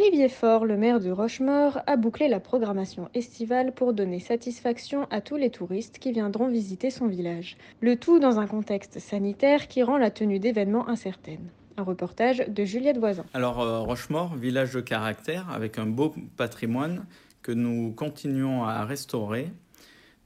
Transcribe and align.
Olivier 0.00 0.30
Faure, 0.30 0.64
le 0.64 0.78
maire 0.78 0.98
de 0.98 1.10
Rochemort, 1.10 1.80
a 1.86 1.96
bouclé 1.98 2.26
la 2.26 2.40
programmation 2.40 3.10
estivale 3.12 3.74
pour 3.74 3.92
donner 3.92 4.18
satisfaction 4.18 5.06
à 5.10 5.20
tous 5.20 5.36
les 5.36 5.50
touristes 5.50 5.98
qui 5.98 6.10
viendront 6.10 6.48
visiter 6.48 6.88
son 6.88 7.06
village. 7.06 7.58
Le 7.82 7.96
tout 7.96 8.18
dans 8.18 8.38
un 8.38 8.46
contexte 8.46 8.98
sanitaire 8.98 9.68
qui 9.68 9.82
rend 9.82 9.98
la 9.98 10.10
tenue 10.10 10.38
d'événements 10.38 10.88
incertaine. 10.88 11.50
Un 11.76 11.82
reportage 11.82 12.38
de 12.48 12.64
Juliette 12.64 12.96
Voisin. 12.96 13.26
Alors 13.34 13.60
euh, 13.60 13.80
Rochemort, 13.80 14.36
village 14.36 14.72
de 14.72 14.80
caractère 14.80 15.50
avec 15.50 15.78
un 15.78 15.84
beau 15.84 16.14
patrimoine 16.38 17.04
que 17.42 17.52
nous 17.52 17.92
continuons 17.92 18.64
à 18.64 18.86
restaurer. 18.86 19.50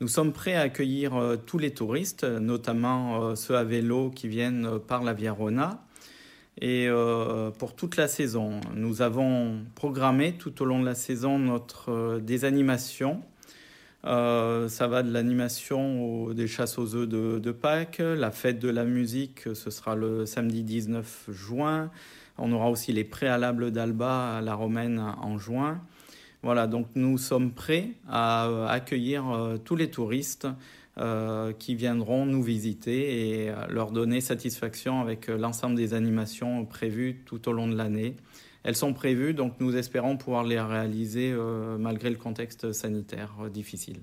Nous 0.01 0.09
sommes 0.09 0.33
prêts 0.33 0.55
à 0.55 0.61
accueillir 0.61 1.17
euh, 1.17 1.35
tous 1.35 1.59
les 1.59 1.73
touristes, 1.73 2.23
notamment 2.23 3.25
euh, 3.25 3.35
ceux 3.35 3.57
à 3.57 3.65
vélo 3.65 4.11
qui 4.11 4.29
viennent 4.29 4.79
par 4.79 5.03
la 5.03 5.15
Via 5.15 5.33
Rona 5.33 5.85
et 6.61 6.87
euh, 6.89 7.51
pour 7.51 7.75
toute 7.75 7.97
la 7.97 8.09
saison. 8.09 8.61
Nous 8.75 9.03
avons 9.03 9.59
programmé 9.75 10.35
tout 10.35 10.63
au 10.63 10.65
long 10.65 10.81
de 10.81 10.85
la 10.85 10.95
saison 10.95 11.39
notre, 11.39 11.91
euh, 11.91 12.21
des 12.21 12.45
animations. 12.45 13.23
Euh, 14.05 14.69
ça 14.69 14.87
va 14.87 15.03
de 15.03 15.11
l'animation 15.11 16.29
des 16.29 16.47
chasses 16.47 16.79
aux 16.79 16.95
œufs 16.95 17.09
de, 17.09 17.39
de, 17.39 17.53
Pâques, 17.53 18.03
la 18.03 18.31
fête 18.31 18.59
de 18.59 18.69
la 18.69 18.85
musique, 18.85 19.49
ce 19.55 19.71
sera 19.71 19.97
le 19.97 20.27
samedi 20.27 20.63
19 20.63 21.31
juin. 21.31 21.91
On 22.37 22.53
aura 22.53 22.69
aussi 22.69 22.93
les 22.93 23.05
préalables 23.05 23.71
d'Alba 23.71 24.37
à 24.37 24.41
la 24.43 24.55
Romaine 24.55 24.99
en 25.23 25.39
juin. 25.39 25.81
Voilà, 26.43 26.67
donc 26.67 26.89
nous 26.95 27.17
sommes 27.17 27.53
prêts 27.53 27.93
à 28.07 28.69
accueillir 28.69 29.25
tous 29.65 29.77
les 29.77 29.89
touristes 29.91 30.47
euh, 30.99 31.53
qui 31.53 31.75
viendront 31.75 32.25
nous 32.25 32.43
visiter 32.43 33.43
et 33.43 33.51
euh, 33.51 33.67
leur 33.69 33.91
donner 33.91 34.21
satisfaction 34.21 35.01
avec 35.01 35.29
euh, 35.29 35.37
l'ensemble 35.37 35.75
des 35.75 35.93
animations 35.93 36.65
prévues 36.65 37.23
tout 37.27 37.49
au 37.49 37.53
long 37.53 37.67
de 37.67 37.77
l'année. 37.77 38.15
Elles 38.63 38.77
sont 38.77 38.95
prévues, 38.95 39.35
donc 39.35 39.55
nous 39.59 39.77
espérons 39.77 40.17
pouvoir 40.17 40.45
les 40.45 40.61
réaliser 40.61 41.33
euh, 41.33 41.77
malgré 41.79 42.11
le 42.11 42.17
contexte 42.17 42.73
sanitaire 42.73 43.51
difficile. 43.53 44.03